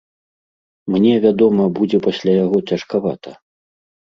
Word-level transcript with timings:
Мне, 0.95 1.11
вядома, 1.27 1.67
будзе 1.81 1.97
пасля 2.07 2.33
яго 2.45 2.57
цяжкавата. 2.69 3.37